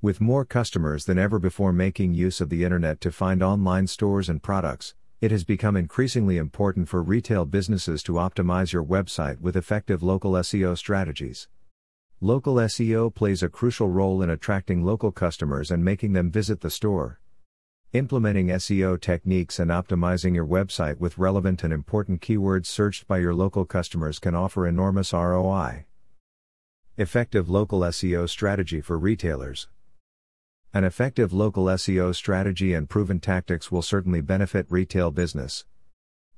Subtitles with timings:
[0.00, 4.28] With more customers than ever before making use of the internet to find online stores
[4.28, 9.56] and products, it has become increasingly important for retail businesses to optimize your website with
[9.56, 11.48] effective local SEO strategies.
[12.20, 16.70] Local SEO plays a crucial role in attracting local customers and making them visit the
[16.70, 17.18] store.
[17.92, 23.34] Implementing SEO techniques and optimizing your website with relevant and important keywords searched by your
[23.34, 25.86] local customers can offer enormous ROI.
[26.96, 29.66] Effective local SEO strategy for retailers.
[30.78, 35.64] An effective local SEO strategy and proven tactics will certainly benefit retail business.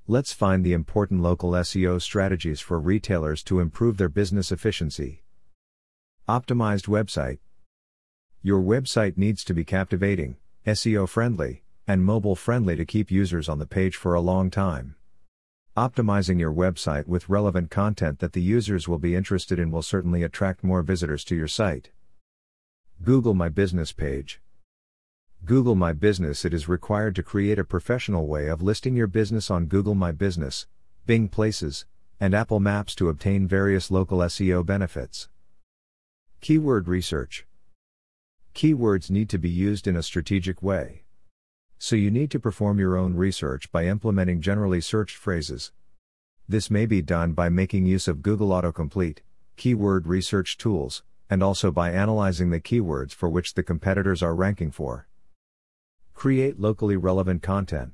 [0.06, 5.24] Let's find the important local SEO strategies for retailers to improve their business efficiency.
[6.26, 7.40] Optimized website.
[8.40, 13.58] Your website needs to be captivating, SEO friendly, and mobile friendly to keep users on
[13.58, 14.94] the page for a long time.
[15.76, 20.22] Optimizing your website with relevant content that the users will be interested in will certainly
[20.22, 21.90] attract more visitors to your site.
[23.02, 24.42] Google My Business page.
[25.46, 29.50] Google My Business It is required to create a professional way of listing your business
[29.50, 30.66] on Google My Business,
[31.06, 31.86] Bing Places,
[32.20, 35.30] and Apple Maps to obtain various local SEO benefits.
[36.42, 37.46] Keyword research.
[38.54, 41.04] Keywords need to be used in a strategic way.
[41.78, 45.72] So you need to perform your own research by implementing generally searched phrases.
[46.46, 49.20] This may be done by making use of Google Autocomplete,
[49.56, 54.72] keyword research tools, and also by analyzing the keywords for which the competitors are ranking
[54.72, 55.06] for.
[56.12, 57.92] Create locally relevant content.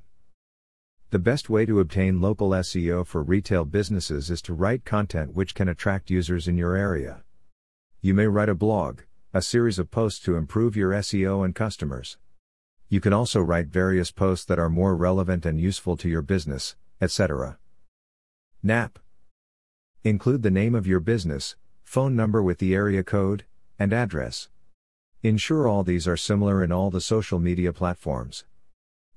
[1.11, 5.55] The best way to obtain local SEO for retail businesses is to write content which
[5.55, 7.23] can attract users in your area.
[8.01, 9.03] You may write a blog,
[9.35, 12.17] a series of posts to improve your SEO and customers.
[12.89, 16.75] You can also write various posts that are more relevant and useful to your business,
[17.01, 17.59] etc.
[18.63, 18.99] NAP.
[20.05, 21.57] Include the name of your business,
[21.97, 23.47] phone number with the area code,
[23.79, 24.51] and address.
[25.23, 28.45] Ensure all these are similar in all the social media platforms.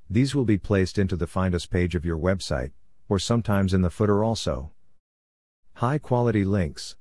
[0.10, 2.72] These will be placed into the Find Us page of your website,
[3.10, 4.72] or sometimes in the footer also.
[5.74, 6.96] High quality links.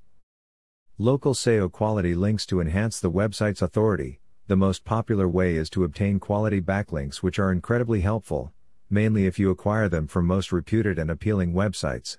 [0.98, 4.18] Local SEO quality links to enhance the website's authority.
[4.48, 8.52] The most popular way is to obtain quality backlinks, which are incredibly helpful,
[8.90, 12.18] mainly if you acquire them from most reputed and appealing websites.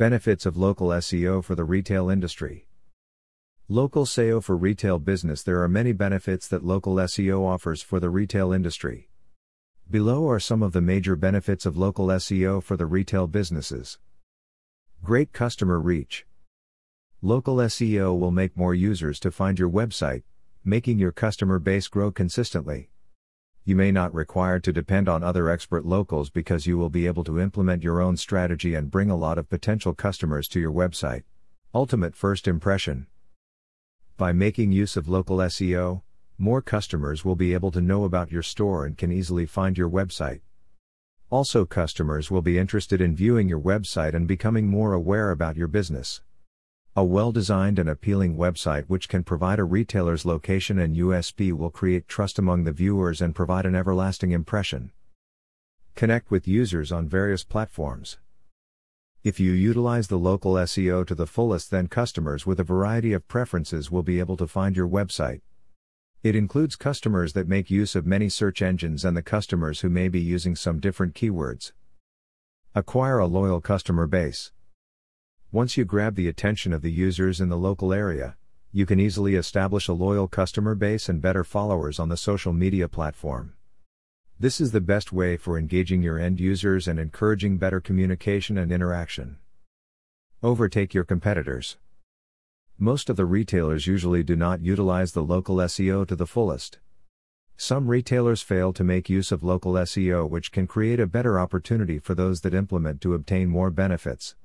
[0.00, 2.66] Benefits of local SEO for the retail industry.
[3.68, 8.08] Local SEO for retail business There are many benefits that local SEO offers for the
[8.08, 9.10] retail industry.
[9.90, 13.98] Below are some of the major benefits of local SEO for the retail businesses.
[15.04, 16.24] Great customer reach.
[17.20, 20.22] Local SEO will make more users to find your website,
[20.64, 22.88] making your customer base grow consistently.
[23.70, 27.22] You may not require to depend on other expert locals because you will be able
[27.22, 31.22] to implement your own strategy and bring a lot of potential customers to your website.
[31.72, 33.06] Ultimate first impression.
[34.16, 36.02] By making use of local SEO,
[36.36, 39.88] more customers will be able to know about your store and can easily find your
[39.88, 40.40] website.
[41.30, 45.68] Also, customers will be interested in viewing your website and becoming more aware about your
[45.68, 46.22] business.
[46.96, 51.70] A well designed and appealing website which can provide a retailer's location and USP will
[51.70, 54.90] create trust among the viewers and provide an everlasting impression.
[55.94, 58.18] Connect with users on various platforms.
[59.22, 63.28] If you utilize the local SEO to the fullest, then customers with a variety of
[63.28, 65.42] preferences will be able to find your website.
[66.24, 70.08] It includes customers that make use of many search engines and the customers who may
[70.08, 71.70] be using some different keywords.
[72.74, 74.50] Acquire a loyal customer base.
[75.52, 78.36] Once you grab the attention of the users in the local area,
[78.70, 82.86] you can easily establish a loyal customer base and better followers on the social media
[82.86, 83.52] platform.
[84.38, 88.70] This is the best way for engaging your end users and encouraging better communication and
[88.70, 89.38] interaction.
[90.40, 91.78] Overtake your competitors.
[92.78, 96.78] Most of the retailers usually do not utilize the local SEO to the fullest.
[97.56, 101.98] Some retailers fail to make use of local SEO, which can create a better opportunity
[101.98, 104.36] for those that implement to obtain more benefits.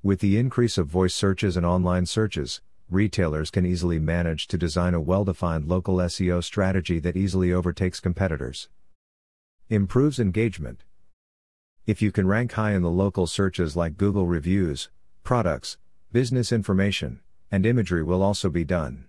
[0.00, 4.94] With the increase of voice searches and online searches, retailers can easily manage to design
[4.94, 8.68] a well defined local SEO strategy that easily overtakes competitors.
[9.68, 10.84] Improves engagement.
[11.84, 14.88] If you can rank high in the local searches like Google reviews,
[15.24, 15.78] products,
[16.12, 17.18] business information,
[17.50, 19.06] and imagery will also be done.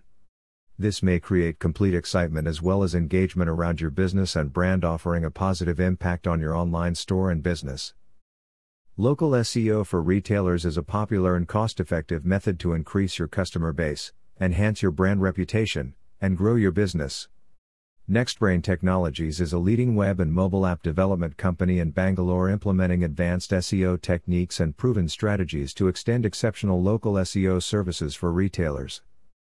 [0.80, 5.24] This may create complete excitement as well as engagement around your business and brand, offering
[5.24, 7.94] a positive impact on your online store and business.
[9.02, 13.72] Local SEO for retailers is a popular and cost effective method to increase your customer
[13.72, 14.12] base,
[14.42, 17.30] enhance your brand reputation, and grow your business.
[18.12, 23.52] NextBrain Technologies is a leading web and mobile app development company in Bangalore implementing advanced
[23.52, 29.02] SEO techniques and proven strategies to extend exceptional local SEO services for retailers.